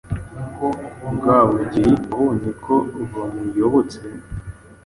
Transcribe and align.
Rwabugiri 1.15 1.93
abonye 2.13 2.51
ko 2.63 2.75
bamuyobotse 3.13 3.99